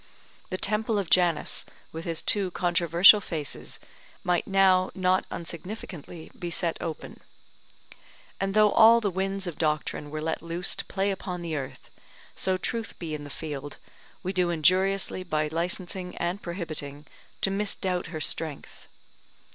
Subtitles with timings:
[0.49, 3.77] The temple of Janus with his two controversial faces
[4.23, 7.19] might now not unsignificantly be set open.
[8.39, 11.91] And though all the winds of doctrine were let loose to play upon the earth,
[12.33, 13.77] so Truth be in the field,
[14.23, 17.05] we do injuriously, by licensing and prohibiting,
[17.41, 18.87] to misdoubt her strength.